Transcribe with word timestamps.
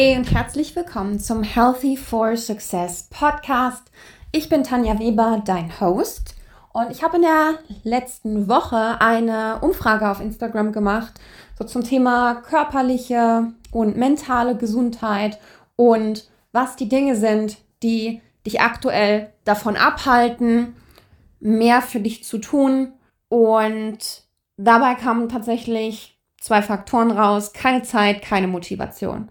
Hey 0.00 0.16
und 0.16 0.30
herzlich 0.30 0.76
willkommen 0.76 1.18
zum 1.18 1.42
Healthy 1.42 1.96
for 1.96 2.36
Success 2.36 3.08
Podcast. 3.10 3.82
Ich 4.30 4.48
bin 4.48 4.62
Tanja 4.62 4.96
Weber, 5.00 5.42
dein 5.44 5.80
Host. 5.80 6.36
Und 6.72 6.92
ich 6.92 7.02
habe 7.02 7.16
in 7.16 7.22
der 7.22 7.58
letzten 7.82 8.46
Woche 8.46 9.00
eine 9.00 9.58
Umfrage 9.60 10.08
auf 10.08 10.20
Instagram 10.20 10.70
gemacht, 10.70 11.14
so 11.58 11.64
zum 11.64 11.82
Thema 11.82 12.36
körperliche 12.36 13.52
und 13.72 13.96
mentale 13.96 14.56
Gesundheit 14.56 15.40
und 15.74 16.30
was 16.52 16.76
die 16.76 16.88
Dinge 16.88 17.16
sind, 17.16 17.58
die 17.82 18.22
dich 18.46 18.60
aktuell 18.60 19.32
davon 19.42 19.74
abhalten, 19.74 20.76
mehr 21.40 21.82
für 21.82 21.98
dich 21.98 22.22
zu 22.22 22.38
tun. 22.38 22.92
Und 23.30 24.22
dabei 24.56 24.94
kamen 24.94 25.28
tatsächlich 25.28 26.20
zwei 26.40 26.62
Faktoren 26.62 27.10
raus. 27.10 27.52
Keine 27.52 27.82
Zeit, 27.82 28.22
keine 28.22 28.46
Motivation. 28.46 29.28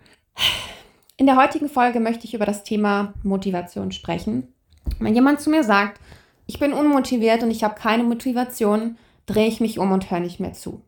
In 1.18 1.26
der 1.26 1.36
heutigen 1.36 1.70
Folge 1.70 2.00
möchte 2.00 2.26
ich 2.26 2.34
über 2.34 2.46
das 2.46 2.64
Thema 2.64 3.14
Motivation 3.24 3.92
sprechen. 3.92 4.54
Wenn 5.00 5.16
jemand 5.16 5.42
zu 5.42 5.50
mir 5.50 5.64
sagt, 5.64 6.00
ich 6.46 6.60
bin 6.60 6.74
unmotiviert 6.74 7.44
und 7.44 7.52
ich 7.52 7.64
habe 7.64 7.76
keine 7.76 8.04
Motivation, 8.04 8.98
drehe 9.26 9.48
ich 9.48 9.60
mich 9.60 9.80
um 9.80 9.92
und 9.92 10.10
höre 10.10 10.20
nicht 10.20 10.40
mehr 10.40 10.54
zu. 10.54 10.82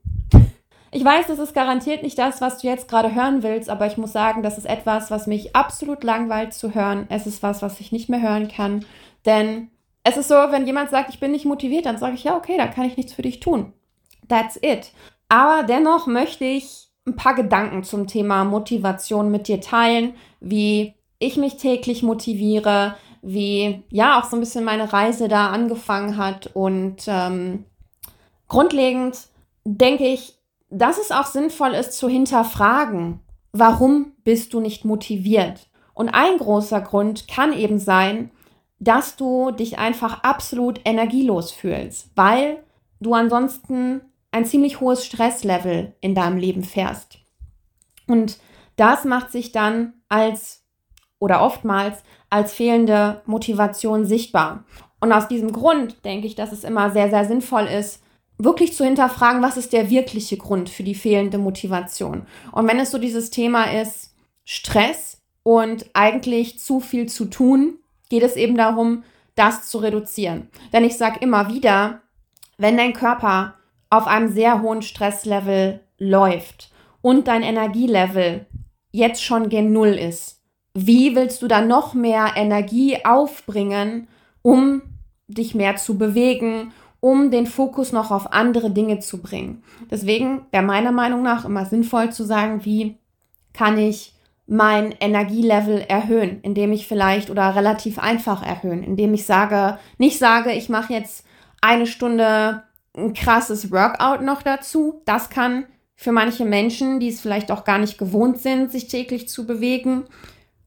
Ich 0.91 1.05
weiß, 1.05 1.27
das 1.27 1.37
ist 1.37 1.53
garantiert 1.53 2.01
nicht 2.01 2.17
das, 2.17 2.41
was 2.41 2.59
du 2.59 2.67
jetzt 2.67 2.87
gerade 2.87 3.13
hören 3.13 3.43
willst, 3.43 3.69
aber 3.69 3.85
ich 3.85 3.97
muss 3.97 4.11
sagen, 4.11 4.41
das 4.41 4.57
ist 4.57 4.65
etwas, 4.65 5.11
was 5.11 5.27
mich 5.27 5.55
absolut 5.55 6.03
langweilt 6.03 6.53
zu 6.53 6.73
hören. 6.73 7.05
Es 7.09 7.27
ist 7.27 7.43
was, 7.43 7.61
was 7.61 7.79
ich 7.79 7.91
nicht 7.91 8.09
mehr 8.09 8.21
hören 8.21 8.47
kann. 8.47 8.85
Denn 9.25 9.69
es 10.03 10.17
ist 10.17 10.29
so, 10.29 10.35
wenn 10.35 10.65
jemand 10.65 10.89
sagt, 10.89 11.09
ich 11.09 11.19
bin 11.19 11.31
nicht 11.31 11.45
motiviert, 11.45 11.85
dann 11.85 11.97
sage 11.97 12.15
ich, 12.15 12.23
ja, 12.23 12.35
okay, 12.35 12.57
da 12.57 12.67
kann 12.67 12.85
ich 12.85 12.97
nichts 12.97 13.13
für 13.13 13.21
dich 13.21 13.39
tun. 13.39 13.73
That's 14.27 14.57
it. 14.61 14.91
Aber 15.27 15.63
dennoch 15.63 16.07
möchte 16.07 16.45
ich 16.45 16.88
ein 17.07 17.15
paar 17.15 17.35
Gedanken 17.35 17.83
zum 17.83 18.07
Thema 18.07 18.43
Motivation 18.43 19.31
mit 19.31 19.47
dir 19.47 19.61
teilen, 19.61 20.13
wie 20.39 20.93
ich 21.17 21.37
mich 21.37 21.57
täglich 21.57 22.03
motiviere, 22.03 22.95
wie 23.21 23.83
ja 23.89 24.19
auch 24.19 24.25
so 24.25 24.37
ein 24.37 24.39
bisschen 24.39 24.63
meine 24.63 24.91
Reise 24.91 25.27
da 25.27 25.49
angefangen 25.49 26.17
hat. 26.17 26.47
Und 26.53 27.03
ähm, 27.07 27.65
grundlegend 28.47 29.27
denke 29.65 30.07
ich, 30.07 30.35
dass 30.69 30.97
es 30.97 31.11
auch 31.11 31.25
sinnvoll 31.25 31.71
ist 31.71 31.93
zu 31.93 32.07
hinterfragen, 32.07 33.19
warum 33.51 34.13
bist 34.23 34.53
du 34.53 34.59
nicht 34.59 34.85
motiviert? 34.85 35.69
Und 35.93 36.09
ein 36.09 36.37
großer 36.37 36.79
Grund 36.81 37.27
kann 37.27 37.51
eben 37.51 37.79
sein, 37.79 38.31
dass 38.79 39.17
du 39.17 39.51
dich 39.51 39.77
einfach 39.77 40.23
absolut 40.23 40.79
energielos 40.85 41.51
fühlst, 41.51 42.11
weil 42.15 42.63
du 43.01 43.13
ansonsten 43.13 44.01
ein 44.31 44.45
ziemlich 44.45 44.79
hohes 44.79 45.05
Stresslevel 45.05 45.95
in 46.01 46.15
deinem 46.15 46.37
Leben 46.37 46.63
fährst. 46.63 47.19
Und 48.07 48.39
das 48.75 49.05
macht 49.05 49.31
sich 49.31 49.51
dann 49.51 49.93
als 50.07 50.63
oder 51.19 51.41
oftmals 51.41 51.97
als 52.29 52.53
fehlende 52.53 53.21
Motivation 53.25 54.05
sichtbar. 54.05 54.63
Und 55.01 55.11
aus 55.11 55.27
diesem 55.27 55.51
Grund 55.51 56.03
denke 56.05 56.27
ich, 56.27 56.35
dass 56.35 56.51
es 56.51 56.63
immer 56.63 56.91
sehr, 56.91 57.09
sehr 57.09 57.25
sinnvoll 57.25 57.65
ist, 57.65 58.01
wirklich 58.37 58.73
zu 58.73 58.85
hinterfragen, 58.85 59.41
was 59.41 59.57
ist 59.57 59.73
der 59.73 59.89
wirkliche 59.89 60.37
Grund 60.37 60.69
für 60.69 60.83
die 60.83 60.95
fehlende 60.95 61.37
Motivation. 61.37 62.25
Und 62.51 62.67
wenn 62.67 62.79
es 62.79 62.91
so 62.91 62.97
dieses 62.97 63.29
Thema 63.29 63.65
ist, 63.65 64.15
Stress 64.45 65.21
und 65.43 65.85
eigentlich 65.93 66.59
zu 66.59 66.79
viel 66.79 67.07
zu 67.07 67.25
tun, 67.25 67.79
geht 68.09 68.23
es 68.23 68.35
eben 68.35 68.55
darum, 68.55 69.03
das 69.35 69.69
zu 69.69 69.77
reduzieren. 69.77 70.49
Denn 70.73 70.83
ich 70.83 70.97
sage 70.97 71.19
immer 71.21 71.53
wieder, 71.53 72.01
wenn 72.57 72.77
dein 72.77 72.93
Körper 72.93 73.58
auf 73.89 74.07
einem 74.07 74.29
sehr 74.29 74.61
hohen 74.61 74.81
Stresslevel 74.81 75.81
läuft 75.97 76.71
und 77.01 77.27
dein 77.27 77.43
Energielevel 77.43 78.45
jetzt 78.91 79.23
schon 79.23 79.49
gen 79.49 79.71
Null 79.71 79.89
ist, 79.89 80.41
wie 80.73 81.15
willst 81.15 81.41
du 81.41 81.47
dann 81.47 81.67
noch 81.67 81.93
mehr 81.93 82.33
Energie 82.35 83.03
aufbringen, 83.03 84.07
um 84.41 84.81
dich 85.27 85.55
mehr 85.55 85.75
zu 85.75 85.97
bewegen, 85.97 86.71
um 86.99 87.31
den 87.31 87.47
Fokus 87.47 87.91
noch 87.91 88.11
auf 88.11 88.33
andere 88.33 88.71
Dinge 88.71 88.99
zu 88.99 89.21
bringen? 89.21 89.63
Deswegen 89.89 90.45
wäre 90.51 90.63
meiner 90.63 90.91
Meinung 90.91 91.23
nach 91.23 91.45
immer 91.45 91.65
sinnvoll 91.65 92.11
zu 92.11 92.23
sagen, 92.23 92.65
wie 92.65 92.97
kann 93.53 93.77
ich 93.77 94.13
mein 94.47 94.93
Energielevel 94.99 95.81
erhöhen, 95.87 96.39
indem 96.41 96.71
ich 96.71 96.87
vielleicht 96.87 97.29
oder 97.29 97.55
relativ 97.55 97.99
einfach 97.99 98.45
erhöhen, 98.45 98.83
indem 98.83 99.13
ich 99.13 99.25
sage, 99.25 99.77
nicht 99.97 100.17
sage, 100.17 100.51
ich 100.53 100.69
mache 100.69 100.93
jetzt 100.93 101.25
eine 101.61 101.85
Stunde 101.85 102.63
ein 102.95 103.13
krasses 103.13 103.71
Workout 103.71 104.21
noch 104.21 104.41
dazu. 104.41 105.01
Das 105.05 105.29
kann 105.29 105.65
für 105.95 106.11
manche 106.11 106.45
Menschen, 106.45 106.99
die 106.99 107.09
es 107.09 107.21
vielleicht 107.21 107.51
auch 107.51 107.63
gar 107.63 107.77
nicht 107.77 107.97
gewohnt 107.97 108.39
sind, 108.39 108.71
sich 108.71 108.87
täglich 108.87 109.27
zu 109.27 109.45
bewegen, 109.45 110.05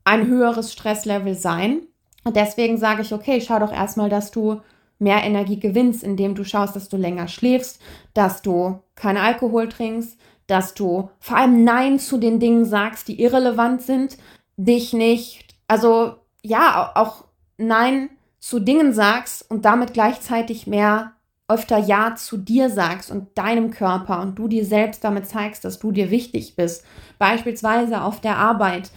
ein 0.04 0.26
höheres 0.26 0.72
Stresslevel 0.72 1.34
sein. 1.34 1.82
Und 2.24 2.36
deswegen 2.36 2.76
sage 2.76 3.02
ich, 3.02 3.12
okay, 3.12 3.40
schau 3.40 3.58
doch 3.58 3.72
erstmal, 3.72 4.08
dass 4.08 4.30
du 4.30 4.60
mehr 4.98 5.24
Energie 5.24 5.58
gewinnst, 5.58 6.04
indem 6.04 6.34
du 6.34 6.44
schaust, 6.44 6.76
dass 6.76 6.88
du 6.88 6.96
länger 6.96 7.28
schläfst, 7.28 7.80
dass 8.14 8.42
du 8.42 8.80
keinen 8.94 9.16
Alkohol 9.16 9.68
trinkst, 9.68 10.18
dass 10.46 10.74
du 10.74 11.10
vor 11.18 11.36
allem 11.36 11.64
Nein 11.64 11.98
zu 11.98 12.18
den 12.18 12.38
Dingen 12.38 12.64
sagst, 12.64 13.08
die 13.08 13.20
irrelevant 13.20 13.82
sind, 13.82 14.18
dich 14.56 14.92
nicht, 14.92 15.56
also 15.66 16.16
ja, 16.42 16.92
auch 16.94 17.24
Nein 17.56 18.10
zu 18.38 18.60
Dingen 18.60 18.92
sagst 18.92 19.50
und 19.50 19.64
damit 19.64 19.92
gleichzeitig 19.92 20.66
mehr 20.66 21.12
öfter 21.52 21.78
Ja 21.78 22.14
zu 22.14 22.36
dir 22.36 22.70
sagst 22.70 23.10
und 23.10 23.36
deinem 23.36 23.70
Körper 23.70 24.20
und 24.20 24.38
du 24.38 24.48
dir 24.48 24.64
selbst 24.64 25.04
damit 25.04 25.26
zeigst, 25.26 25.64
dass 25.64 25.78
du 25.78 25.92
dir 25.92 26.10
wichtig 26.10 26.56
bist, 26.56 26.84
beispielsweise 27.18 28.02
auf 28.02 28.20
der 28.20 28.36
Arbeit. 28.36 28.90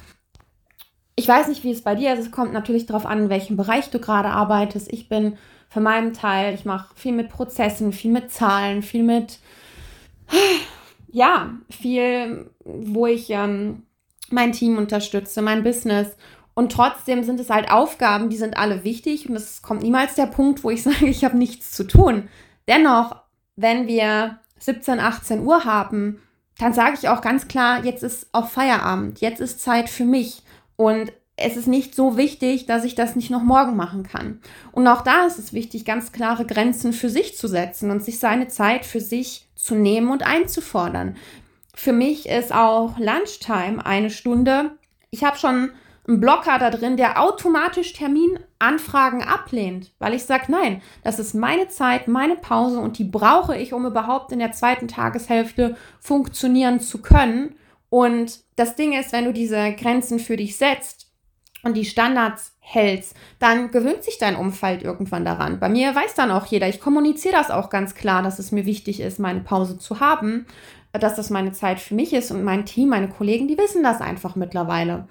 Ich 1.16 1.28
weiß 1.28 1.48
nicht, 1.48 1.64
wie 1.64 1.72
es 1.72 1.82
bei 1.82 1.96
dir 1.96 2.14
ist. 2.14 2.20
Es 2.20 2.32
kommt 2.32 2.54
natürlich 2.54 2.86
darauf 2.86 3.06
an, 3.06 3.24
in 3.24 3.30
welchem 3.30 3.58
Bereich 3.58 3.90
du 3.90 4.00
gerade 4.00 4.30
arbeitest. 4.30 4.92
Ich 4.92 5.08
bin 5.08 5.38
für 5.70 5.80
meinen 5.80 6.14
Teil, 6.14 6.54
ich 6.54 6.66
mache 6.66 6.96
viel 6.96 7.14
mit 7.14 7.30
Prozessen, 7.30 7.92
viel 7.92 8.12
mit 8.12 8.32
Zahlen, 8.32 8.82
viel 8.82 9.04
mit, 9.04 9.40
ja, 11.12 11.52
viel, 11.70 12.50
wo 12.64 13.08
ich 13.08 13.30
ähm, 13.30 13.84
mein 14.30 14.52
Team 14.52 14.78
unterstütze, 14.78 15.42
mein 15.42 15.64
Business. 15.64 16.16
Und 16.54 16.72
trotzdem 16.72 17.24
sind 17.24 17.40
es 17.40 17.50
halt 17.50 17.70
Aufgaben, 17.70 18.30
die 18.30 18.38
sind 18.38 18.58
alle 18.58 18.86
wichtig 18.86 19.30
und 19.30 19.36
es 19.36 19.62
kommt 19.62 19.84
niemals 19.84 20.16
der 20.16 20.28
Punkt, 20.28 20.64
wo 20.64 20.70
ich 20.70 20.84
sage, 20.84 21.08
ich 21.08 21.24
habe 21.26 21.38
nichts 21.38 21.72
zu 21.74 21.86
tun. 21.86 22.30
Dennoch, 22.68 23.16
wenn 23.56 23.88
wir 23.88 24.40
17, 24.60 25.00
18 25.00 25.42
Uhr 25.46 25.66
haben, 25.66 26.22
dann 26.58 26.74
sage 26.74 26.96
ich 27.00 27.10
auch 27.10 27.22
ganz 27.22 27.48
klar, 27.48 27.84
jetzt 27.84 28.04
ist 28.04 28.30
auch 28.32 28.48
Feierabend, 28.48 29.20
jetzt 29.22 29.42
ist 29.42 29.62
Zeit 29.62 29.90
für 29.90 30.06
mich. 30.06 30.42
Und 30.78 31.12
es 31.38 31.58
ist 31.58 31.68
nicht 31.68 31.96
so 31.96 32.18
wichtig, 32.18 32.66
dass 32.66 32.86
ich 32.86 32.96
das 32.96 33.16
nicht 33.16 33.30
noch 33.30 33.44
morgen 33.44 33.76
machen 33.76 34.04
kann. 34.04 34.40
Und 34.72 34.88
auch 34.88 35.02
da 35.02 35.26
ist 35.26 35.38
es 35.38 35.52
wichtig, 35.52 35.84
ganz 35.84 36.12
klare 36.12 36.46
Grenzen 36.46 36.94
für 36.94 37.10
sich 37.10 37.38
zu 37.38 37.48
setzen 37.48 37.92
und 37.92 38.04
sich 38.04 38.20
seine 38.20 38.48
Zeit 38.48 38.86
für 38.86 39.02
sich 39.02 39.50
zu 39.56 39.76
nehmen 39.76 40.12
und 40.12 40.24
einzufordern. 40.24 41.18
Für 41.74 41.92
mich 41.92 42.30
ist 42.30 42.54
auch 42.54 42.98
Lunchtime 42.98 43.86
eine 43.86 44.10
Stunde. 44.10 44.72
Ich 45.12 45.26
habe 45.26 45.38
schon 45.38 45.72
einen 46.08 46.22
Blocker 46.22 46.58
da 46.58 46.70
drin, 46.70 46.96
der 46.96 47.22
automatisch 47.22 47.92
Terminanfragen 48.60 49.22
ablehnt, 49.22 49.92
weil 50.00 50.14
ich 50.14 50.24
sage, 50.24 50.46
nein, 50.50 50.82
das 51.04 51.20
ist 51.20 51.34
meine 51.34 51.68
Zeit, 51.68 52.08
meine 52.08 52.36
Pause 52.36 52.80
und 52.80 52.98
die 52.98 53.04
brauche 53.04 53.56
ich, 53.56 53.74
um 53.74 53.86
überhaupt 53.86 54.32
in 54.32 54.40
der 54.40 54.52
zweiten 54.52 54.88
Tageshälfte 54.88 55.76
funktionieren 56.00 56.80
zu 56.80 57.02
können. 57.02 57.56
Und 57.90 58.40
das 58.56 58.76
Ding 58.76 58.94
ist, 58.94 59.14
wenn 59.14 59.26
du 59.26 59.34
diese 59.34 59.74
Grenzen 59.74 60.20
für 60.20 60.38
dich 60.38 60.58
setzt 60.58 61.12
und 61.64 61.76
die 61.76 61.86
Standards 61.86 62.56
hältst, 62.60 63.16
dann 63.40 63.72
gewöhnt 63.72 64.04
sich 64.04 64.18
dein 64.18 64.36
Umfeld 64.36 64.84
irgendwann 64.84 65.26
daran. 65.26 65.60
Bei 65.60 65.70
mir 65.70 65.94
weiß 65.94 66.16
dann 66.16 66.32
auch 66.32 66.46
jeder, 66.48 66.68
ich 66.68 66.80
kommuniziere 66.80 67.36
das 67.36 67.52
auch 67.52 67.70
ganz 67.70 67.94
klar, 67.94 68.24
dass 68.24 68.40
es 68.40 68.52
mir 68.52 68.66
wichtig 68.66 69.00
ist, 69.00 69.20
meine 69.20 69.42
Pause 69.42 69.78
zu 69.78 70.00
haben, 70.00 70.48
dass 70.92 71.16
das 71.16 71.30
meine 71.30 71.52
Zeit 71.52 71.80
für 71.80 71.94
mich 71.94 72.14
ist 72.14 72.32
und 72.32 72.44
mein 72.44 72.66
Team, 72.66 72.90
meine 72.90 73.10
Kollegen, 73.10 73.48
die 73.48 73.58
wissen 73.58 73.84
das 73.84 74.02
einfach 74.02 74.36
mittlerweile. 74.36 75.08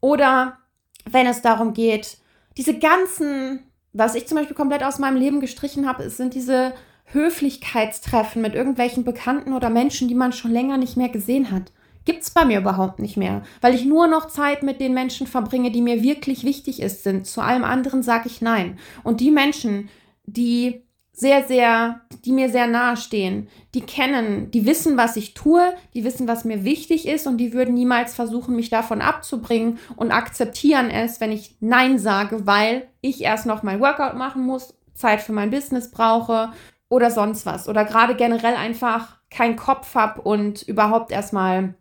Oder 0.00 0.58
wenn 1.06 1.26
es 1.26 1.40
darum 1.42 1.72
geht, 1.72 2.18
diese 2.58 2.78
ganzen, 2.78 3.60
was 3.92 4.14
ich 4.14 4.26
zum 4.26 4.36
Beispiel 4.36 4.56
komplett 4.56 4.82
aus 4.82 4.98
meinem 4.98 5.16
Leben 5.16 5.40
gestrichen 5.40 5.88
habe, 5.88 6.10
sind 6.10 6.34
diese 6.34 6.74
Höflichkeitstreffen 7.04 8.42
mit 8.42 8.54
irgendwelchen 8.54 9.04
Bekannten 9.04 9.54
oder 9.54 9.70
Menschen, 9.70 10.08
die 10.08 10.14
man 10.14 10.32
schon 10.32 10.50
länger 10.50 10.76
nicht 10.76 10.96
mehr 10.96 11.08
gesehen 11.08 11.50
hat. 11.50 11.72
Gibt 12.04 12.22
es 12.22 12.30
bei 12.30 12.44
mir 12.44 12.58
überhaupt 12.58 12.98
nicht 12.98 13.16
mehr, 13.16 13.42
weil 13.60 13.74
ich 13.74 13.84
nur 13.84 14.08
noch 14.08 14.26
Zeit 14.26 14.62
mit 14.62 14.80
den 14.80 14.92
Menschen 14.92 15.26
verbringe, 15.26 15.70
die 15.70 15.82
mir 15.82 16.02
wirklich 16.02 16.42
wichtig 16.44 16.82
ist, 16.82 17.04
sind. 17.04 17.26
Zu 17.26 17.42
allem 17.42 17.64
anderen 17.64 18.02
sage 18.02 18.28
ich 18.28 18.40
nein. 18.40 18.78
Und 19.04 19.20
die 19.20 19.30
Menschen, 19.30 19.88
die 20.24 20.82
sehr, 21.18 21.42
sehr, 21.42 22.00
die 22.24 22.30
mir 22.30 22.48
sehr 22.48 22.68
nahe 22.68 22.96
stehen, 22.96 23.48
die 23.74 23.80
kennen, 23.80 24.52
die 24.52 24.66
wissen, 24.66 24.96
was 24.96 25.16
ich 25.16 25.34
tue, 25.34 25.74
die 25.92 26.04
wissen, 26.04 26.28
was 26.28 26.44
mir 26.44 26.62
wichtig 26.62 27.08
ist 27.08 27.26
und 27.26 27.38
die 27.38 27.52
würden 27.52 27.74
niemals 27.74 28.14
versuchen, 28.14 28.54
mich 28.54 28.70
davon 28.70 29.02
abzubringen 29.02 29.80
und 29.96 30.12
akzeptieren 30.12 30.90
es, 30.90 31.20
wenn 31.20 31.32
ich 31.32 31.56
Nein 31.58 31.98
sage, 31.98 32.46
weil 32.46 32.86
ich 33.00 33.20
erst 33.22 33.46
noch 33.46 33.64
mein 33.64 33.80
Workout 33.80 34.14
machen 34.14 34.46
muss, 34.46 34.74
Zeit 34.94 35.20
für 35.20 35.32
mein 35.32 35.50
Business 35.50 35.90
brauche 35.90 36.52
oder 36.88 37.10
sonst 37.10 37.46
was. 37.46 37.68
Oder 37.68 37.84
gerade 37.84 38.14
generell 38.14 38.54
einfach 38.54 39.18
keinen 39.28 39.56
Kopf 39.56 39.96
habe 39.96 40.22
und 40.22 40.62
überhaupt 40.62 41.10
erstmal 41.10 41.74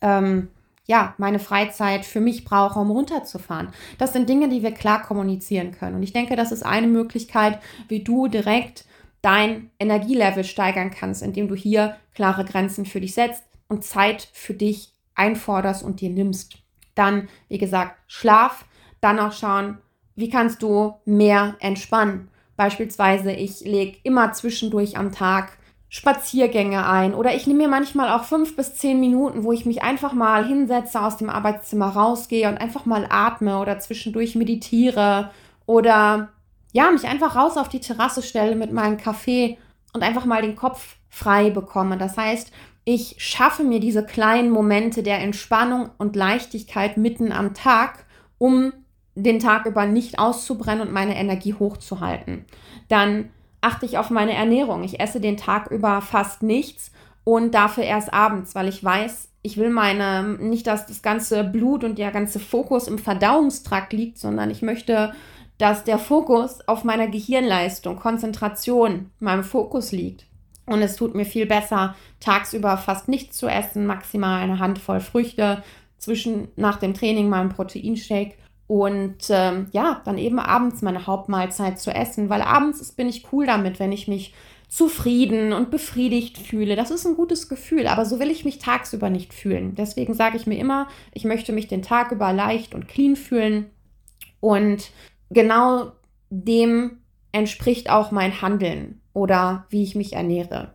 ähm, 0.00 0.48
ja, 0.86 1.14
meine 1.18 1.38
Freizeit 1.38 2.04
für 2.04 2.20
mich 2.20 2.44
brauche, 2.44 2.78
um 2.78 2.90
runterzufahren. 2.90 3.68
Das 3.98 4.12
sind 4.12 4.28
Dinge, 4.28 4.48
die 4.48 4.62
wir 4.62 4.72
klar 4.72 5.02
kommunizieren 5.02 5.72
können. 5.72 5.96
Und 5.96 6.02
ich 6.02 6.12
denke, 6.12 6.36
das 6.36 6.52
ist 6.52 6.64
eine 6.64 6.86
Möglichkeit, 6.86 7.58
wie 7.88 8.04
du 8.04 8.28
direkt 8.28 8.84
dein 9.20 9.70
Energielevel 9.80 10.44
steigern 10.44 10.92
kannst, 10.92 11.22
indem 11.22 11.48
du 11.48 11.56
hier 11.56 11.96
klare 12.14 12.44
Grenzen 12.44 12.86
für 12.86 13.00
dich 13.00 13.14
setzt 13.14 13.42
und 13.68 13.84
Zeit 13.84 14.28
für 14.32 14.54
dich 14.54 14.92
einforderst 15.16 15.82
und 15.82 16.00
dir 16.00 16.10
nimmst. 16.10 16.58
Dann, 16.94 17.28
wie 17.48 17.58
gesagt, 17.58 17.96
Schlaf, 18.06 18.64
dann 19.00 19.18
auch 19.18 19.32
schauen, 19.32 19.78
wie 20.14 20.30
kannst 20.30 20.62
du 20.62 20.94
mehr 21.04 21.56
entspannen. 21.58 22.28
Beispielsweise, 22.56 23.32
ich 23.32 23.60
lege 23.60 23.98
immer 24.04 24.32
zwischendurch 24.32 24.96
am 24.96 25.12
Tag 25.12 25.58
Spaziergänge 25.88 26.86
ein 26.86 27.14
oder 27.14 27.34
ich 27.34 27.46
nehme 27.46 27.64
mir 27.64 27.68
manchmal 27.68 28.10
auch 28.10 28.24
fünf 28.24 28.56
bis 28.56 28.74
zehn 28.74 28.98
Minuten, 28.98 29.44
wo 29.44 29.52
ich 29.52 29.66
mich 29.66 29.82
einfach 29.82 30.12
mal 30.12 30.44
hinsetze, 30.44 31.00
aus 31.00 31.16
dem 31.16 31.30
Arbeitszimmer 31.30 31.88
rausgehe 31.88 32.48
und 32.48 32.58
einfach 32.58 32.86
mal 32.86 33.06
atme 33.08 33.58
oder 33.58 33.78
zwischendurch 33.78 34.34
meditiere 34.34 35.30
oder 35.64 36.30
ja, 36.72 36.90
mich 36.90 37.06
einfach 37.06 37.36
raus 37.36 37.56
auf 37.56 37.68
die 37.68 37.80
Terrasse 37.80 38.22
stelle 38.22 38.56
mit 38.56 38.72
meinem 38.72 38.96
Kaffee 38.96 39.58
und 39.92 40.02
einfach 40.02 40.24
mal 40.24 40.42
den 40.42 40.56
Kopf 40.56 40.96
frei 41.08 41.50
bekomme. 41.50 41.96
Das 41.96 42.18
heißt, 42.18 42.52
ich 42.84 43.16
schaffe 43.18 43.64
mir 43.64 43.80
diese 43.80 44.04
kleinen 44.04 44.50
Momente 44.50 45.02
der 45.02 45.20
Entspannung 45.20 45.90
und 45.98 46.14
Leichtigkeit 46.14 46.96
mitten 46.96 47.32
am 47.32 47.54
Tag, 47.54 48.04
um 48.38 48.72
den 49.14 49.38
Tag 49.38 49.66
über 49.66 49.86
nicht 49.86 50.18
auszubrennen 50.18 50.86
und 50.86 50.92
meine 50.92 51.16
Energie 51.16 51.54
hochzuhalten. 51.54 52.44
Dann 52.88 53.30
achte 53.66 53.84
ich 53.84 53.98
auf 53.98 54.10
meine 54.10 54.34
Ernährung. 54.34 54.84
Ich 54.84 55.00
esse 55.00 55.20
den 55.20 55.36
Tag 55.36 55.70
über 55.72 56.00
fast 56.00 56.42
nichts 56.42 56.92
und 57.24 57.52
dafür 57.54 57.82
erst 57.82 58.14
abends, 58.14 58.54
weil 58.54 58.68
ich 58.68 58.82
weiß, 58.82 59.28
ich 59.42 59.56
will 59.56 59.70
meine, 59.70 60.22
nicht, 60.40 60.68
dass 60.68 60.86
das 60.86 61.02
ganze 61.02 61.42
Blut 61.42 61.82
und 61.82 61.98
der 61.98 62.12
ganze 62.12 62.38
Fokus 62.38 62.86
im 62.86 62.98
Verdauungstrakt 62.98 63.92
liegt, 63.92 64.18
sondern 64.18 64.50
ich 64.50 64.62
möchte, 64.62 65.12
dass 65.58 65.82
der 65.82 65.98
Fokus 65.98 66.60
auf 66.68 66.84
meiner 66.84 67.08
Gehirnleistung, 67.08 67.96
Konzentration, 67.96 69.10
meinem 69.18 69.44
Fokus 69.44 69.90
liegt. 69.90 70.26
Und 70.66 70.82
es 70.82 70.96
tut 70.96 71.14
mir 71.14 71.24
viel 71.24 71.46
besser, 71.46 71.96
tagsüber 72.20 72.76
fast 72.76 73.08
nichts 73.08 73.36
zu 73.36 73.48
essen, 73.48 73.86
maximal 73.86 74.40
eine 74.42 74.58
Handvoll 74.60 75.00
Früchte, 75.00 75.62
zwischen 75.98 76.48
nach 76.56 76.76
dem 76.76 76.94
Training 76.94 77.28
mal 77.28 77.40
ein 77.40 77.48
Proteinshake 77.48 78.34
und 78.66 79.18
ähm, 79.30 79.68
ja, 79.72 80.02
dann 80.04 80.18
eben 80.18 80.38
abends 80.38 80.82
meine 80.82 81.06
Hauptmahlzeit 81.06 81.78
zu 81.78 81.92
essen, 81.92 82.28
weil 82.28 82.42
abends 82.42 82.92
bin 82.92 83.08
ich 83.08 83.32
cool 83.32 83.46
damit, 83.46 83.78
wenn 83.78 83.92
ich 83.92 84.08
mich 84.08 84.34
zufrieden 84.68 85.52
und 85.52 85.70
befriedigt 85.70 86.38
fühle. 86.38 86.74
Das 86.74 86.90
ist 86.90 87.06
ein 87.06 87.14
gutes 87.14 87.48
Gefühl, 87.48 87.86
aber 87.86 88.04
so 88.04 88.18
will 88.18 88.30
ich 88.30 88.44
mich 88.44 88.58
tagsüber 88.58 89.10
nicht 89.10 89.32
fühlen. 89.32 89.76
Deswegen 89.76 90.14
sage 90.14 90.36
ich 90.36 90.46
mir 90.46 90.58
immer, 90.58 90.88
ich 91.12 91.24
möchte 91.24 91.52
mich 91.52 91.68
den 91.68 91.82
Tag 91.82 92.10
über 92.10 92.32
leicht 92.32 92.74
und 92.74 92.88
clean 92.88 93.14
fühlen. 93.14 93.70
Und 94.40 94.90
genau 95.30 95.92
dem 96.30 96.98
entspricht 97.30 97.90
auch 97.90 98.10
mein 98.10 98.42
Handeln 98.42 99.00
oder 99.12 99.66
wie 99.70 99.84
ich 99.84 99.94
mich 99.94 100.14
ernähre. 100.14 100.72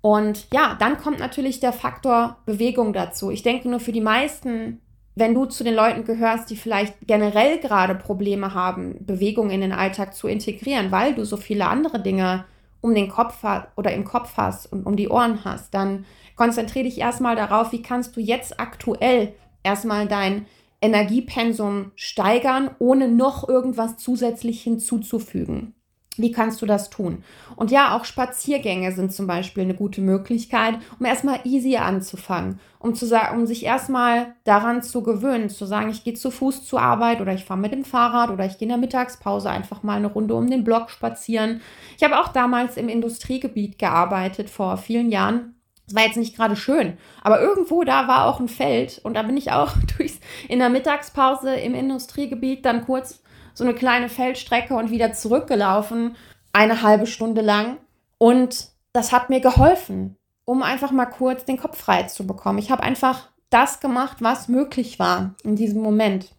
Und 0.00 0.46
ja, 0.52 0.76
dann 0.78 0.98
kommt 0.98 1.18
natürlich 1.18 1.60
der 1.60 1.72
Faktor 1.72 2.38
Bewegung 2.46 2.92
dazu. 2.92 3.30
Ich 3.30 3.42
denke 3.42 3.68
nur 3.68 3.80
für 3.80 3.92
die 3.92 4.00
meisten 4.00 4.80
wenn 5.14 5.34
du 5.34 5.44
zu 5.44 5.62
den 5.64 5.74
Leuten 5.74 6.04
gehörst, 6.04 6.50
die 6.50 6.56
vielleicht 6.56 6.94
generell 7.06 7.58
gerade 7.58 7.94
Probleme 7.94 8.54
haben, 8.54 8.96
Bewegung 9.04 9.50
in 9.50 9.60
den 9.60 9.72
Alltag 9.72 10.14
zu 10.14 10.26
integrieren, 10.26 10.90
weil 10.90 11.14
du 11.14 11.24
so 11.24 11.36
viele 11.36 11.66
andere 11.66 12.00
Dinge 12.00 12.44
um 12.80 12.94
den 12.94 13.08
Kopf 13.08 13.44
oder 13.76 13.92
im 13.92 14.04
Kopf 14.04 14.32
hast 14.36 14.72
und 14.72 14.86
um 14.86 14.96
die 14.96 15.08
Ohren 15.08 15.44
hast, 15.44 15.72
dann 15.74 16.04
konzentriere 16.34 16.84
dich 16.84 16.98
erstmal 16.98 17.36
darauf, 17.36 17.72
wie 17.72 17.82
kannst 17.82 18.16
du 18.16 18.20
jetzt 18.20 18.58
aktuell 18.58 19.34
erstmal 19.62 20.08
dein 20.08 20.46
Energiepensum 20.80 21.92
steigern, 21.94 22.70
ohne 22.80 23.08
noch 23.08 23.48
irgendwas 23.48 23.98
zusätzlich 23.98 24.62
hinzuzufügen. 24.62 25.74
Wie 26.18 26.30
kannst 26.30 26.60
du 26.60 26.66
das 26.66 26.90
tun? 26.90 27.24
Und 27.56 27.70
ja, 27.70 27.96
auch 27.96 28.04
Spaziergänge 28.04 28.92
sind 28.92 29.14
zum 29.14 29.26
Beispiel 29.26 29.62
eine 29.62 29.74
gute 29.74 30.02
Möglichkeit, 30.02 30.74
um 30.98 31.06
erstmal 31.06 31.40
easy 31.44 31.76
anzufangen, 31.76 32.60
um 32.78 32.94
zu 32.94 33.06
sagen, 33.06 33.38
um 33.38 33.46
sich 33.46 33.64
erstmal 33.64 34.34
daran 34.44 34.82
zu 34.82 35.02
gewöhnen, 35.02 35.48
zu 35.48 35.64
sagen, 35.64 35.90
ich 35.90 36.04
gehe 36.04 36.12
zu 36.12 36.30
Fuß 36.30 36.66
zur 36.66 36.82
Arbeit 36.82 37.22
oder 37.22 37.32
ich 37.32 37.46
fahre 37.46 37.60
mit 37.60 37.72
dem 37.72 37.84
Fahrrad 37.84 38.28
oder 38.28 38.44
ich 38.44 38.58
gehe 38.58 38.66
in 38.66 38.70
der 38.70 38.78
Mittagspause 38.78 39.48
einfach 39.48 39.82
mal 39.82 39.96
eine 39.96 40.08
Runde 40.08 40.34
um 40.34 40.50
den 40.50 40.64
Block 40.64 40.90
spazieren. 40.90 41.62
Ich 41.96 42.04
habe 42.04 42.20
auch 42.20 42.28
damals 42.28 42.76
im 42.76 42.90
Industriegebiet 42.90 43.78
gearbeitet 43.78 44.50
vor 44.50 44.76
vielen 44.76 45.10
Jahren. 45.10 45.54
Es 45.86 45.94
war 45.94 46.04
jetzt 46.04 46.16
nicht 46.18 46.36
gerade 46.36 46.56
schön, 46.56 46.98
aber 47.22 47.40
irgendwo 47.40 47.84
da 47.84 48.06
war 48.06 48.26
auch 48.26 48.38
ein 48.38 48.48
Feld 48.48 49.00
und 49.02 49.14
da 49.14 49.22
bin 49.22 49.36
ich 49.36 49.50
auch 49.50 49.72
durchs, 49.96 50.20
in 50.48 50.58
der 50.58 50.68
Mittagspause 50.68 51.54
im 51.54 51.74
Industriegebiet 51.74 52.66
dann 52.66 52.84
kurz 52.84 53.21
so 53.54 53.64
eine 53.64 53.74
kleine 53.74 54.08
Feldstrecke 54.08 54.74
und 54.74 54.90
wieder 54.90 55.12
zurückgelaufen, 55.12 56.16
eine 56.52 56.82
halbe 56.82 57.06
Stunde 57.06 57.40
lang. 57.40 57.78
Und 58.18 58.68
das 58.92 59.12
hat 59.12 59.30
mir 59.30 59.40
geholfen, 59.40 60.16
um 60.44 60.62
einfach 60.62 60.90
mal 60.90 61.06
kurz 61.06 61.44
den 61.44 61.56
Kopf 61.56 61.78
frei 61.78 62.04
zu 62.04 62.26
bekommen. 62.26 62.58
Ich 62.58 62.70
habe 62.70 62.82
einfach 62.82 63.28
das 63.50 63.80
gemacht, 63.80 64.18
was 64.20 64.48
möglich 64.48 64.98
war 64.98 65.34
in 65.44 65.56
diesem 65.56 65.82
Moment. 65.82 66.34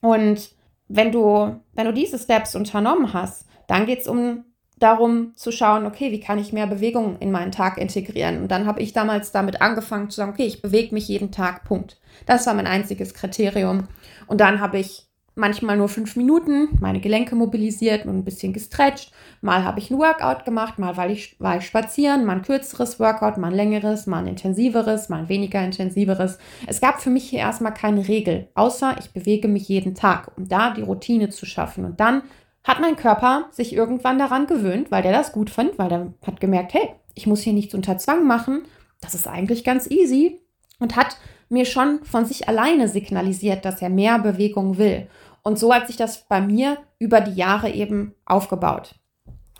Und 0.00 0.50
wenn 0.88 1.12
du, 1.12 1.60
wenn 1.74 1.86
du 1.86 1.92
diese 1.92 2.18
Steps 2.18 2.54
unternommen 2.54 3.12
hast, 3.12 3.46
dann 3.66 3.86
geht 3.86 4.00
es 4.00 4.08
um 4.08 4.44
darum 4.78 5.32
zu 5.34 5.50
schauen, 5.50 5.86
okay, 5.86 6.12
wie 6.12 6.20
kann 6.20 6.38
ich 6.38 6.52
mehr 6.52 6.66
Bewegung 6.66 7.18
in 7.18 7.32
meinen 7.32 7.52
Tag 7.52 7.78
integrieren? 7.78 8.42
Und 8.42 8.48
dann 8.48 8.66
habe 8.66 8.80
ich 8.80 8.92
damals 8.92 9.32
damit 9.32 9.60
angefangen 9.60 10.08
zu 10.10 10.16
sagen, 10.16 10.32
okay, 10.32 10.46
ich 10.46 10.62
bewege 10.62 10.94
mich 10.94 11.08
jeden 11.08 11.32
Tag, 11.32 11.64
Punkt. 11.64 11.98
Das 12.26 12.46
war 12.46 12.54
mein 12.54 12.66
einziges 12.66 13.12
Kriterium. 13.12 13.88
Und 14.26 14.40
dann 14.40 14.60
habe 14.60 14.78
ich 14.78 15.07
manchmal 15.38 15.76
nur 15.76 15.88
fünf 15.88 16.16
Minuten, 16.16 16.68
meine 16.80 17.00
Gelenke 17.00 17.34
mobilisiert 17.34 18.04
und 18.04 18.16
ein 18.16 18.24
bisschen 18.24 18.52
gestretcht. 18.52 19.12
Mal 19.40 19.64
habe 19.64 19.78
ich 19.78 19.90
ein 19.90 19.98
Workout 19.98 20.44
gemacht, 20.44 20.78
mal 20.78 20.96
war 20.96 21.08
ich, 21.08 21.36
war 21.38 21.58
ich 21.58 21.66
spazieren, 21.66 22.24
mal 22.24 22.36
ein 22.36 22.42
kürzeres 22.42 23.00
Workout, 23.00 23.38
mal 23.38 23.48
ein 23.48 23.54
längeres, 23.54 24.06
mal 24.06 24.18
ein 24.18 24.26
intensiveres, 24.26 25.08
mal 25.08 25.20
ein 25.20 25.28
weniger 25.28 25.64
intensiveres. 25.64 26.38
Es 26.66 26.80
gab 26.80 27.00
für 27.00 27.10
mich 27.10 27.28
hier 27.28 27.40
erstmal 27.40 27.72
keine 27.72 28.08
Regel, 28.08 28.48
außer 28.54 28.96
ich 28.98 29.12
bewege 29.12 29.48
mich 29.48 29.68
jeden 29.68 29.94
Tag, 29.94 30.32
um 30.36 30.48
da 30.48 30.70
die 30.70 30.82
Routine 30.82 31.30
zu 31.30 31.46
schaffen. 31.46 31.84
Und 31.84 32.00
dann 32.00 32.22
hat 32.64 32.80
mein 32.80 32.96
Körper 32.96 33.46
sich 33.50 33.72
irgendwann 33.72 34.18
daran 34.18 34.46
gewöhnt, 34.46 34.90
weil 34.90 35.02
der 35.02 35.12
das 35.12 35.32
gut 35.32 35.50
fand, 35.50 35.78
weil 35.78 35.88
der 35.88 36.12
hat 36.26 36.40
gemerkt, 36.40 36.74
hey, 36.74 36.90
ich 37.14 37.26
muss 37.26 37.40
hier 37.40 37.52
nichts 37.52 37.74
unter 37.74 37.96
Zwang 37.98 38.26
machen. 38.26 38.62
Das 39.00 39.14
ist 39.14 39.28
eigentlich 39.28 39.64
ganz 39.64 39.90
easy 39.90 40.40
und 40.78 40.96
hat 40.96 41.16
mir 41.48 41.64
schon 41.64 42.04
von 42.04 42.24
sich 42.24 42.48
alleine 42.48 42.88
signalisiert, 42.88 43.64
dass 43.64 43.80
er 43.80 43.88
mehr 43.88 44.18
Bewegung 44.18 44.78
will. 44.78 45.08
Und 45.48 45.58
so 45.58 45.72
hat 45.72 45.86
sich 45.86 45.96
das 45.96 46.28
bei 46.28 46.42
mir 46.42 46.76
über 46.98 47.22
die 47.22 47.32
Jahre 47.32 47.70
eben 47.70 48.14
aufgebaut. 48.26 48.96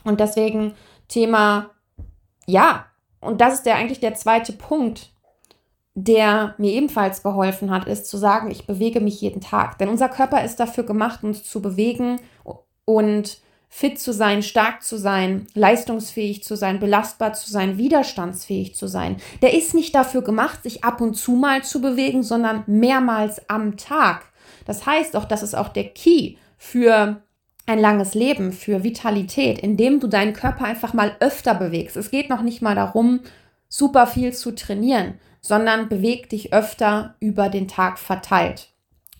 Und 0.04 0.20
deswegen 0.20 0.74
Thema, 1.08 1.70
ja, 2.44 2.84
und 3.20 3.40
das 3.40 3.54
ist 3.54 3.62
der 3.62 3.76
eigentlich 3.76 3.98
der 3.98 4.12
zweite 4.12 4.52
Punkt, 4.52 5.14
der 5.94 6.54
mir 6.58 6.72
ebenfalls 6.72 7.22
geholfen 7.22 7.70
hat, 7.70 7.86
ist 7.86 8.06
zu 8.06 8.18
sagen, 8.18 8.50
ich 8.50 8.66
bewege 8.66 9.00
mich 9.00 9.22
jeden 9.22 9.40
Tag. 9.40 9.78
Denn 9.78 9.88
unser 9.88 10.10
Körper 10.10 10.44
ist 10.44 10.60
dafür 10.60 10.84
gemacht, 10.84 11.24
uns 11.24 11.44
zu 11.44 11.62
bewegen 11.62 12.20
und 12.84 13.38
fit 13.70 13.98
zu 13.98 14.12
sein, 14.12 14.42
stark 14.42 14.82
zu 14.82 14.98
sein, 14.98 15.46
leistungsfähig 15.54 16.44
zu 16.44 16.54
sein, 16.54 16.80
belastbar 16.80 17.32
zu 17.32 17.50
sein, 17.50 17.78
widerstandsfähig 17.78 18.74
zu 18.74 18.88
sein. 18.88 19.16
Der 19.40 19.54
ist 19.54 19.72
nicht 19.72 19.94
dafür 19.94 20.20
gemacht, 20.20 20.64
sich 20.64 20.84
ab 20.84 21.00
und 21.00 21.14
zu 21.14 21.32
mal 21.32 21.64
zu 21.64 21.80
bewegen, 21.80 22.22
sondern 22.22 22.64
mehrmals 22.66 23.48
am 23.48 23.78
Tag. 23.78 24.26
Das 24.68 24.84
heißt 24.84 25.16
auch, 25.16 25.24
das 25.24 25.42
ist 25.42 25.54
auch 25.54 25.70
der 25.70 25.88
Key 25.88 26.36
für 26.58 27.22
ein 27.64 27.78
langes 27.78 28.12
Leben, 28.12 28.52
für 28.52 28.84
Vitalität, 28.84 29.58
indem 29.58 29.98
du 29.98 30.08
deinen 30.08 30.34
Körper 30.34 30.66
einfach 30.66 30.92
mal 30.92 31.16
öfter 31.20 31.54
bewegst. 31.54 31.96
Es 31.96 32.10
geht 32.10 32.28
noch 32.28 32.42
nicht 32.42 32.60
mal 32.60 32.74
darum, 32.74 33.20
super 33.70 34.06
viel 34.06 34.34
zu 34.34 34.54
trainieren, 34.54 35.14
sondern 35.40 35.88
beweg 35.88 36.28
dich 36.28 36.52
öfter 36.52 37.16
über 37.18 37.48
den 37.48 37.66
Tag 37.66 37.98
verteilt. 37.98 38.68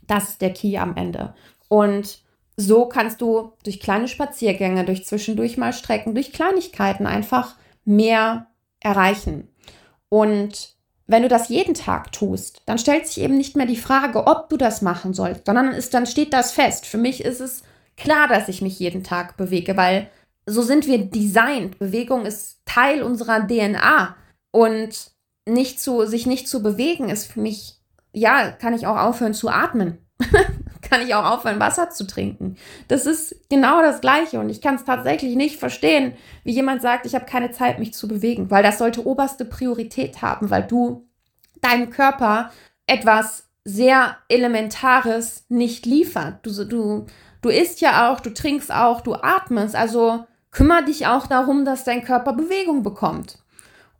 Das 0.07 0.29
ist 0.29 0.43
der 0.43 0.53
Key 0.53 0.77
am 0.77 0.97
Ende. 0.97 1.35
Und 1.69 2.19
so 2.57 2.87
kannst 2.87 3.23
du 3.23 3.53
durch 3.65 3.81
kleine 3.81 4.07
Spaziergänge, 4.07 4.85
durch 4.85 5.07
zwischendurch 5.07 5.57
mal 5.57 5.73
Strecken, 5.73 6.15
durch 6.15 6.33
Kleinigkeiten 6.33 7.07
einfach 7.07 7.57
mehr 7.87 8.49
erreichen. 8.81 9.49
Und 10.11 10.77
wenn 11.09 11.23
du 11.23 11.29
das 11.29 11.49
jeden 11.49 11.75
Tag 11.75 12.13
tust, 12.13 12.63
dann 12.67 12.79
stellt 12.79 13.07
sich 13.07 13.21
eben 13.21 13.37
nicht 13.37 13.57
mehr 13.57 13.67
die 13.67 13.77
Frage, 13.77 14.27
ob 14.27 14.51
du 14.51 14.59
das 14.59 14.83
machen 14.83 15.15
sollst, 15.15 15.47
sondern 15.47 15.73
ist, 15.73 15.95
dann 15.95 16.07
steht 16.07 16.35
das 16.35 16.53
fest. 16.53 16.87
Für 16.87 16.99
mich 16.99 17.25
ist 17.25 17.41
es 17.41 17.63
klar, 17.97 18.29
dass 18.29 18.49
ich 18.49 18.61
mich 18.61 18.79
jeden 18.79 19.03
Tag 19.03 19.39
bewege, 19.39 19.77
weil 19.77 20.11
so 20.45 20.63
sind 20.63 20.87
wir 20.87 20.99
designt. 20.99 21.79
Bewegung 21.79 22.27
ist 22.27 22.61
Teil 22.67 23.03
unserer 23.03 23.47
DNA 23.47 24.17
und 24.51 25.11
nicht 25.49 25.81
zu, 25.81 26.05
sich 26.07 26.27
nicht 26.27 26.47
zu 26.47 26.63
bewegen 26.63 27.09
ist 27.09 27.33
für 27.33 27.41
mich, 27.41 27.81
ja, 28.13 28.51
kann 28.53 28.75
ich 28.75 28.87
auch 28.87 28.99
aufhören 28.99 29.35
zu 29.35 29.49
atmen. 29.49 29.99
kann 30.89 31.07
ich 31.07 31.15
auch 31.15 31.25
aufhören, 31.25 31.61
Wasser 31.61 31.91
zu 31.91 32.07
trinken. 32.07 32.57
Das 32.89 33.07
ist 33.07 33.49
genau 33.49 33.83
das 33.83 34.01
Gleiche 34.01 34.41
und 34.41 34.49
ich 34.49 34.61
kann 34.61 34.77
es 34.77 34.85
tatsächlich 34.85 35.37
nicht 35.37 35.59
verstehen, 35.59 36.15
wie 36.45 36.53
jemand 36.53 36.83
sagt, 36.83 37.07
ich 37.07 37.15
habe 37.15 37.25
keine 37.25 37.51
Zeit, 37.51 37.79
mich 37.79 37.95
zu 37.95 38.09
bewegen, 38.09 38.51
weil 38.51 38.63
das 38.63 38.79
sollte 38.79 39.07
oberste 39.07 39.45
Priorität 39.45 40.23
haben, 40.23 40.51
weil 40.51 40.63
du 40.63 41.07
deinem 41.61 41.91
Körper 41.91 42.51
etwas 42.87 43.49
sehr 43.65 44.17
Elementares 44.29 45.45
nicht 45.49 45.85
liefert. 45.85 46.39
Du, 46.43 46.65
du, 46.65 47.07
du 47.43 47.49
isst 47.51 47.81
ja 47.81 48.11
auch, 48.11 48.21
du 48.21 48.33
trinkst 48.33 48.73
auch, 48.73 49.03
du 49.03 49.15
atmest. 49.15 49.77
Also 49.77 50.25
kümmere 50.51 50.85
dich 50.85 51.07
auch 51.07 51.27
darum, 51.27 51.65
dass 51.65 51.85
dein 51.85 52.03
Körper 52.03 52.33
Bewegung 52.33 52.83
bekommt. 52.83 53.39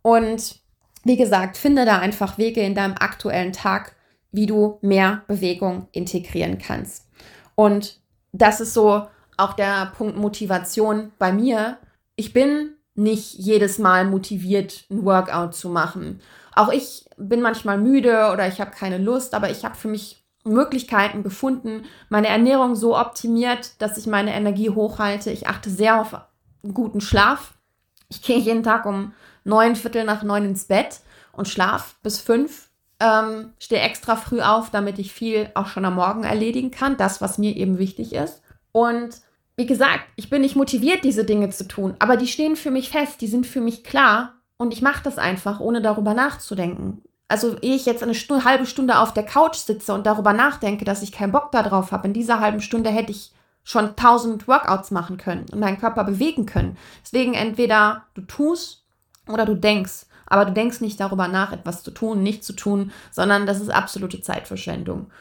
Und 0.01 0.59
wie 1.03 1.17
gesagt, 1.17 1.57
finde 1.57 1.85
da 1.85 1.99
einfach 1.99 2.37
Wege 2.37 2.61
in 2.61 2.75
deinem 2.75 2.95
aktuellen 2.99 3.53
Tag, 3.53 3.95
wie 4.31 4.45
du 4.45 4.79
mehr 4.81 5.23
Bewegung 5.27 5.87
integrieren 5.91 6.57
kannst. 6.57 7.07
Und 7.55 7.99
das 8.31 8.61
ist 8.61 8.73
so 8.73 9.07
auch 9.37 9.53
der 9.53 9.91
Punkt 9.97 10.17
Motivation 10.17 11.11
bei 11.17 11.31
mir. 11.31 11.77
Ich 12.15 12.33
bin 12.33 12.75
nicht 12.95 13.33
jedes 13.35 13.79
Mal 13.79 14.05
motiviert, 14.05 14.85
ein 14.89 15.05
Workout 15.05 15.55
zu 15.55 15.69
machen. 15.69 16.19
Auch 16.53 16.69
ich 16.71 17.05
bin 17.17 17.41
manchmal 17.41 17.77
müde 17.77 18.29
oder 18.33 18.47
ich 18.47 18.59
habe 18.59 18.71
keine 18.71 18.97
Lust, 18.97 19.33
aber 19.33 19.49
ich 19.49 19.63
habe 19.63 19.75
für 19.75 19.87
mich 19.87 20.25
Möglichkeiten 20.43 21.23
gefunden, 21.23 21.85
meine 22.09 22.27
Ernährung 22.27 22.75
so 22.75 22.97
optimiert, 22.97 23.81
dass 23.81 23.97
ich 23.97 24.07
meine 24.07 24.33
Energie 24.33 24.69
hochhalte. 24.69 25.31
Ich 25.31 25.47
achte 25.47 25.69
sehr 25.69 25.99
auf 25.99 26.15
guten 26.73 27.01
Schlaf. 27.01 27.53
Ich 28.09 28.21
gehe 28.21 28.37
jeden 28.37 28.63
Tag 28.63 28.85
um 28.85 29.13
neun 29.43 29.75
Viertel 29.75 30.03
nach 30.03 30.23
neun 30.23 30.45
ins 30.45 30.65
Bett 30.65 31.01
und 31.31 31.47
schlaf 31.47 31.95
bis 32.03 32.19
fünf. 32.19 32.68
Ähm, 32.99 33.53
stehe 33.59 33.81
extra 33.81 34.15
früh 34.15 34.41
auf, 34.41 34.71
damit 34.71 34.99
ich 34.99 35.13
viel 35.13 35.49
auch 35.53 35.67
schon 35.67 35.85
am 35.85 35.95
Morgen 35.95 36.23
erledigen 36.23 36.71
kann. 36.71 36.97
Das, 36.97 37.21
was 37.21 37.37
mir 37.37 37.55
eben 37.55 37.77
wichtig 37.77 38.13
ist. 38.13 38.41
Und 38.71 39.21
wie 39.55 39.65
gesagt, 39.65 40.05
ich 40.15 40.29
bin 40.29 40.41
nicht 40.41 40.55
motiviert, 40.55 41.03
diese 41.03 41.25
Dinge 41.25 41.49
zu 41.49 41.67
tun, 41.67 41.95
aber 41.99 42.15
die 42.15 42.27
stehen 42.27 42.55
für 42.55 42.71
mich 42.71 42.89
fest, 42.89 43.19
die 43.19 43.27
sind 43.27 43.45
für 43.45 43.59
mich 43.59 43.83
klar 43.83 44.35
und 44.57 44.73
ich 44.73 44.81
mache 44.81 45.03
das 45.03 45.17
einfach, 45.17 45.59
ohne 45.59 45.81
darüber 45.81 46.13
nachzudenken. 46.13 47.01
Also, 47.27 47.57
ehe 47.59 47.75
ich 47.75 47.85
jetzt 47.85 48.01
eine 48.01 48.15
Stunde, 48.15 48.43
halbe 48.43 48.65
Stunde 48.65 48.97
auf 48.99 49.13
der 49.13 49.25
Couch 49.25 49.57
sitze 49.57 49.93
und 49.93 50.05
darüber 50.05 50.33
nachdenke, 50.33 50.83
dass 50.83 51.03
ich 51.03 51.11
keinen 51.11 51.31
Bock 51.31 51.51
darauf 51.51 51.91
habe, 51.91 52.07
in 52.07 52.13
dieser 52.13 52.39
halben 52.39 52.61
Stunde 52.61 52.89
hätte 52.89 53.11
ich 53.11 53.33
schon 53.63 53.95
tausend 53.95 54.47
Workouts 54.47 54.91
machen 54.91 55.17
können 55.17 55.45
und 55.51 55.59
meinen 55.59 55.79
Körper 55.79 56.03
bewegen 56.03 56.45
können. 56.45 56.77
Deswegen 57.03 57.33
entweder 57.33 58.03
du 58.15 58.21
tust 58.21 58.85
oder 59.27 59.45
du 59.45 59.55
denkst. 59.55 60.05
Aber 60.29 60.45
du 60.45 60.53
denkst 60.53 60.81
nicht 60.81 60.99
darüber 60.99 61.27
nach, 61.27 61.51
etwas 61.51 61.83
zu 61.83 61.91
tun, 61.91 62.23
nicht 62.23 62.43
zu 62.43 62.53
tun, 62.53 62.91
sondern 63.11 63.45
das 63.45 63.59
ist 63.59 63.69
absolute 63.69 64.21
Zeitverschwendung. 64.21 65.11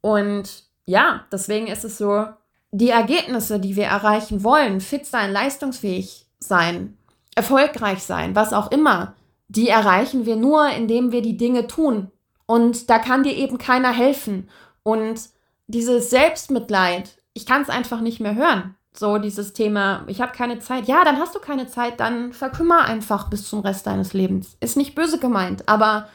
Und 0.00 0.64
ja, 0.86 1.24
deswegen 1.30 1.68
ist 1.68 1.84
es 1.84 1.98
so, 1.98 2.26
die 2.72 2.90
Ergebnisse, 2.90 3.60
die 3.60 3.76
wir 3.76 3.86
erreichen 3.86 4.44
wollen, 4.44 4.80
fit 4.80 5.06
sein, 5.06 5.32
leistungsfähig 5.32 6.26
sein, 6.38 6.96
erfolgreich 7.34 8.02
sein, 8.02 8.34
was 8.34 8.52
auch 8.52 8.70
immer, 8.70 9.14
die 9.48 9.68
erreichen 9.68 10.26
wir 10.26 10.36
nur, 10.36 10.68
indem 10.70 11.10
wir 11.10 11.22
die 11.22 11.36
Dinge 11.36 11.66
tun. 11.66 12.10
Und 12.46 12.90
da 12.90 12.98
kann 12.98 13.22
dir 13.22 13.34
eben 13.34 13.58
keiner 13.58 13.92
helfen. 13.92 14.48
Und 14.82 15.20
dieses 15.66 16.10
Selbstmitleid, 16.10 17.16
ich 17.32 17.46
kann 17.46 17.62
es 17.62 17.68
einfach 17.68 18.00
nicht 18.00 18.20
mehr 18.20 18.34
hören. 18.34 18.76
So 19.00 19.16
dieses 19.16 19.54
Thema, 19.54 20.04
ich 20.08 20.20
habe 20.20 20.32
keine 20.32 20.58
Zeit. 20.58 20.86
Ja, 20.86 21.04
dann 21.04 21.18
hast 21.18 21.34
du 21.34 21.38
keine 21.38 21.66
Zeit, 21.66 22.00
dann 22.00 22.34
verkümmer 22.34 22.84
einfach 22.84 23.30
bis 23.30 23.48
zum 23.48 23.60
Rest 23.60 23.86
deines 23.86 24.12
Lebens. 24.12 24.58
Ist 24.60 24.76
nicht 24.76 24.94
böse 24.94 25.18
gemeint, 25.18 25.66
aber 25.70 26.08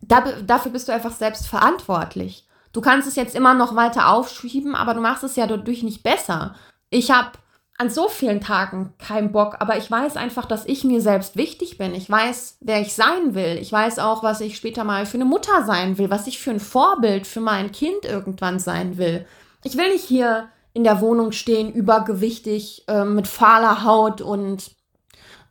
da, 0.00 0.24
dafür 0.44 0.72
bist 0.72 0.88
du 0.88 0.92
einfach 0.92 1.12
selbst 1.12 1.46
verantwortlich. 1.46 2.48
Du 2.72 2.80
kannst 2.80 3.06
es 3.06 3.14
jetzt 3.14 3.36
immer 3.36 3.54
noch 3.54 3.76
weiter 3.76 4.08
aufschieben, 4.08 4.74
aber 4.74 4.92
du 4.94 5.00
machst 5.00 5.22
es 5.22 5.36
ja 5.36 5.46
dadurch 5.46 5.84
nicht 5.84 6.02
besser. 6.02 6.56
Ich 6.90 7.12
habe 7.12 7.30
an 7.78 7.90
so 7.90 8.08
vielen 8.08 8.40
Tagen 8.40 8.92
keinen 8.98 9.30
Bock, 9.30 9.58
aber 9.60 9.76
ich 9.76 9.88
weiß 9.88 10.16
einfach, 10.16 10.46
dass 10.46 10.66
ich 10.66 10.82
mir 10.82 11.00
selbst 11.00 11.36
wichtig 11.36 11.78
bin. 11.78 11.94
Ich 11.94 12.10
weiß, 12.10 12.56
wer 12.58 12.80
ich 12.80 12.94
sein 12.94 13.36
will. 13.36 13.56
Ich 13.60 13.70
weiß 13.70 14.00
auch, 14.00 14.24
was 14.24 14.40
ich 14.40 14.56
später 14.56 14.82
mal 14.82 15.06
für 15.06 15.16
eine 15.16 15.26
Mutter 15.26 15.64
sein 15.64 15.96
will, 15.96 16.10
was 16.10 16.26
ich 16.26 16.40
für 16.40 16.50
ein 16.50 16.58
Vorbild 16.58 17.24
für 17.24 17.40
mein 17.40 17.70
Kind 17.70 18.04
irgendwann 18.04 18.58
sein 18.58 18.98
will. 18.98 19.26
Ich 19.62 19.76
will 19.76 19.92
nicht 19.92 20.04
hier 20.04 20.48
in 20.74 20.84
der 20.84 21.00
Wohnung 21.00 21.32
stehen, 21.32 21.72
übergewichtig, 21.72 22.84
äh, 22.88 23.04
mit 23.04 23.28
fahler 23.28 23.84
Haut 23.84 24.20
und 24.20 24.70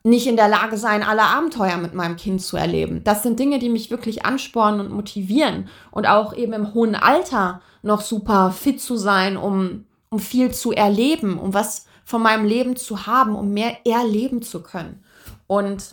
nicht 0.03 0.25
in 0.25 0.35
der 0.35 0.47
Lage 0.47 0.77
sein, 0.77 1.03
alle 1.03 1.23
Abenteuer 1.23 1.77
mit 1.77 1.93
meinem 1.93 2.15
Kind 2.15 2.41
zu 2.41 2.57
erleben. 2.57 3.03
Das 3.03 3.21
sind 3.21 3.39
Dinge, 3.39 3.59
die 3.59 3.69
mich 3.69 3.91
wirklich 3.91 4.25
anspornen 4.25 4.79
und 4.79 4.91
motivieren 4.91 5.69
und 5.91 6.07
auch 6.07 6.33
eben 6.33 6.53
im 6.53 6.73
hohen 6.73 6.95
Alter 6.95 7.61
noch 7.83 8.01
super 8.01 8.51
fit 8.51 8.81
zu 8.81 8.97
sein, 8.97 9.37
um, 9.37 9.85
um 10.09 10.19
viel 10.19 10.51
zu 10.51 10.71
erleben, 10.71 11.37
um 11.37 11.53
was 11.53 11.85
von 12.03 12.21
meinem 12.23 12.45
Leben 12.45 12.75
zu 12.75 13.05
haben, 13.05 13.35
um 13.35 13.51
mehr 13.51 13.77
erleben 13.85 14.41
zu 14.41 14.63
können. 14.63 15.03
Und 15.45 15.91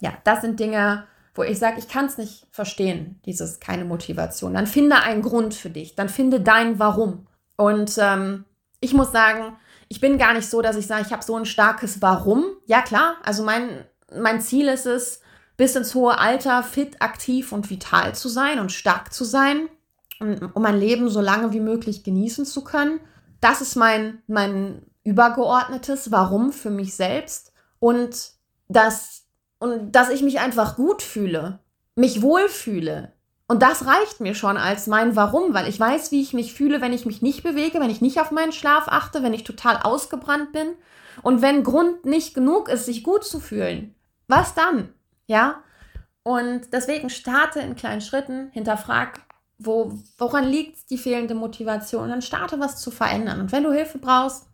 ja, 0.00 0.14
das 0.24 0.40
sind 0.40 0.58
Dinge, 0.58 1.04
wo 1.34 1.42
ich 1.42 1.58
sage, 1.58 1.78
ich 1.78 1.88
kann 1.88 2.06
es 2.06 2.18
nicht 2.18 2.46
verstehen, 2.50 3.20
dieses 3.26 3.60
keine 3.60 3.84
Motivation. 3.84 4.54
Dann 4.54 4.66
finde 4.66 4.96
einen 4.96 5.22
Grund 5.22 5.54
für 5.54 5.70
dich, 5.70 5.94
dann 5.94 6.08
finde 6.08 6.40
dein 6.40 6.78
Warum. 6.78 7.26
Und 7.60 7.98
ähm, 7.98 8.46
ich 8.80 8.94
muss 8.94 9.12
sagen, 9.12 9.54
ich 9.88 10.00
bin 10.00 10.16
gar 10.16 10.32
nicht 10.32 10.48
so, 10.48 10.62
dass 10.62 10.76
ich 10.76 10.86
sage, 10.86 11.04
ich 11.06 11.12
habe 11.12 11.22
so 11.22 11.36
ein 11.36 11.44
starkes 11.44 12.00
Warum. 12.00 12.44
Ja, 12.64 12.80
klar, 12.80 13.16
also 13.22 13.44
mein, 13.44 13.84
mein 14.18 14.40
Ziel 14.40 14.66
ist 14.68 14.86
es, 14.86 15.20
bis 15.58 15.76
ins 15.76 15.94
hohe 15.94 16.18
Alter 16.18 16.62
fit, 16.62 17.02
aktiv 17.02 17.52
und 17.52 17.68
vital 17.68 18.14
zu 18.14 18.30
sein 18.30 18.60
und 18.60 18.72
stark 18.72 19.12
zu 19.12 19.24
sein, 19.24 19.68
um, 20.20 20.50
um 20.54 20.62
mein 20.62 20.78
Leben 20.78 21.10
so 21.10 21.20
lange 21.20 21.52
wie 21.52 21.60
möglich 21.60 22.02
genießen 22.02 22.46
zu 22.46 22.64
können. 22.64 22.98
Das 23.42 23.60
ist 23.60 23.76
mein, 23.76 24.22
mein 24.26 24.86
übergeordnetes 25.04 26.10
Warum 26.10 26.54
für 26.54 26.70
mich 26.70 26.94
selbst 26.94 27.52
und 27.78 28.32
dass, 28.68 29.26
und 29.58 29.92
dass 29.92 30.08
ich 30.08 30.22
mich 30.22 30.40
einfach 30.40 30.76
gut 30.76 31.02
fühle, 31.02 31.58
mich 31.94 32.22
wohlfühle, 32.22 33.12
und 33.50 33.62
das 33.62 33.84
reicht 33.84 34.20
mir 34.20 34.36
schon 34.36 34.56
als 34.56 34.86
mein 34.86 35.16
Warum, 35.16 35.54
weil 35.54 35.66
ich 35.66 35.80
weiß, 35.80 36.12
wie 36.12 36.22
ich 36.22 36.32
mich 36.32 36.54
fühle, 36.54 36.80
wenn 36.80 36.92
ich 36.92 37.04
mich 37.04 37.20
nicht 37.20 37.42
bewege, 37.42 37.80
wenn 37.80 37.90
ich 37.90 38.00
nicht 38.00 38.20
auf 38.20 38.30
meinen 38.30 38.52
Schlaf 38.52 38.86
achte, 38.86 39.24
wenn 39.24 39.34
ich 39.34 39.42
total 39.42 39.78
ausgebrannt 39.78 40.52
bin. 40.52 40.68
Und 41.22 41.42
wenn 41.42 41.64
Grund 41.64 42.04
nicht 42.04 42.32
genug 42.32 42.68
ist, 42.68 42.86
sich 42.86 43.02
gut 43.02 43.24
zu 43.24 43.40
fühlen, 43.40 43.96
was 44.28 44.54
dann? 44.54 44.90
Ja? 45.26 45.64
Und 46.22 46.72
deswegen 46.72 47.10
starte 47.10 47.58
in 47.58 47.74
kleinen 47.74 48.02
Schritten, 48.02 48.50
hinterfrag, 48.52 49.18
wo, 49.58 49.98
woran 50.16 50.44
liegt 50.44 50.88
die 50.88 50.96
fehlende 50.96 51.34
Motivation 51.34 52.04
und 52.04 52.10
dann 52.10 52.22
starte 52.22 52.60
was 52.60 52.80
zu 52.80 52.92
verändern. 52.92 53.40
Und 53.40 53.50
wenn 53.50 53.64
du 53.64 53.72
Hilfe 53.72 53.98
brauchst, 53.98 54.46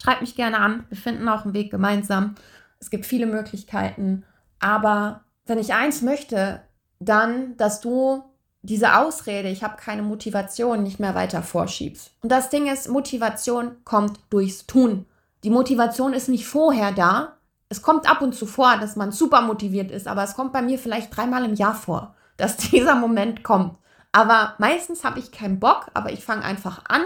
schreib 0.00 0.20
mich 0.20 0.36
gerne 0.36 0.60
an. 0.60 0.86
Wir 0.88 0.98
finden 0.98 1.28
auch 1.28 1.42
einen 1.42 1.54
Weg 1.54 1.72
gemeinsam. 1.72 2.36
Es 2.78 2.90
gibt 2.90 3.06
viele 3.06 3.26
Möglichkeiten. 3.26 4.24
Aber 4.60 5.24
wenn 5.46 5.58
ich 5.58 5.74
eins 5.74 6.00
möchte, 6.00 6.62
dann, 7.00 7.56
dass 7.56 7.80
du 7.80 8.22
diese 8.62 8.96
Ausrede, 8.96 9.48
ich 9.48 9.64
habe 9.64 9.76
keine 9.76 10.02
Motivation, 10.02 10.82
nicht 10.82 11.00
mehr 11.00 11.14
weiter 11.14 11.42
vorschiebst. 11.42 12.12
Und 12.22 12.30
das 12.30 12.50
Ding 12.50 12.70
ist, 12.70 12.88
Motivation 12.88 13.76
kommt 13.84 14.20
durchs 14.28 14.66
Tun. 14.66 15.06
Die 15.42 15.50
Motivation 15.50 16.12
ist 16.12 16.28
nicht 16.28 16.46
vorher 16.46 16.92
da. 16.92 17.36
Es 17.70 17.80
kommt 17.80 18.08
ab 18.08 18.20
und 18.20 18.34
zu 18.34 18.46
vor, 18.46 18.76
dass 18.76 18.96
man 18.96 19.12
super 19.12 19.40
motiviert 19.40 19.90
ist, 19.90 20.06
aber 20.06 20.22
es 20.22 20.34
kommt 20.34 20.52
bei 20.52 20.60
mir 20.60 20.78
vielleicht 20.78 21.16
dreimal 21.16 21.44
im 21.44 21.54
Jahr 21.54 21.74
vor, 21.74 22.14
dass 22.36 22.58
dieser 22.58 22.94
Moment 22.94 23.42
kommt. 23.42 23.78
Aber 24.12 24.54
meistens 24.58 25.04
habe 25.04 25.20
ich 25.20 25.32
keinen 25.32 25.60
Bock, 25.60 25.86
aber 25.94 26.12
ich 26.12 26.24
fange 26.24 26.42
einfach 26.42 26.84
an 26.88 27.02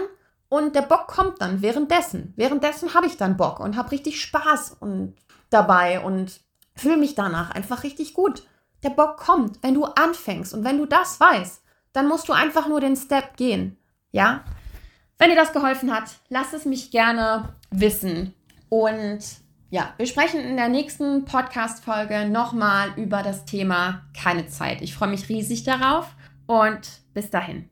und 0.49 0.75
der 0.75 0.81
Bock 0.81 1.07
kommt 1.07 1.41
dann 1.41 1.61
währenddessen. 1.61 2.33
Währenddessen 2.35 2.93
habe 2.93 3.05
ich 3.05 3.15
dann 3.15 3.37
Bock 3.37 3.59
und 3.59 3.77
habe 3.77 3.91
richtig 3.91 4.21
Spaß 4.21 4.77
und 4.79 5.15
dabei 5.51 6.01
und 6.01 6.41
fühle 6.75 6.97
mich 6.97 7.15
danach 7.15 7.51
einfach 7.51 7.83
richtig 7.83 8.13
gut. 8.13 8.43
Der 8.85 8.91
Bock 8.91 9.17
kommt, 9.17 9.63
wenn 9.63 9.73
du 9.73 9.85
anfängst. 9.85 10.53
Und 10.53 10.63
wenn 10.63 10.77
du 10.77 10.85
das 10.85 11.19
weißt, 11.19 11.63
dann 11.91 12.07
musst 12.07 12.29
du 12.29 12.33
einfach 12.33 12.67
nur 12.67 12.79
den 12.79 12.95
Step 12.95 13.35
gehen. 13.35 13.77
Ja? 14.11 14.45
Wenn 15.17 15.31
dir 15.31 15.35
das 15.35 15.53
geholfen 15.53 15.91
hat, 15.91 16.11
lass 16.29 16.53
es 16.53 16.65
mich 16.65 16.91
gerne 16.91 17.55
wissen. 17.71 18.35
Und 18.69 19.21
ja, 19.71 19.93
wir 19.97 20.05
sprechen 20.05 20.39
in 20.39 20.55
der 20.55 20.69
nächsten 20.69 21.25
Podcast-Folge 21.25 22.29
nochmal 22.29 22.93
über 22.95 23.23
das 23.23 23.45
Thema 23.45 24.03
keine 24.15 24.45
Zeit. 24.49 24.83
Ich 24.83 24.93
freue 24.93 25.09
mich 25.09 25.29
riesig 25.29 25.63
darauf 25.63 26.15
und 26.45 27.01
bis 27.15 27.31
dahin. 27.31 27.67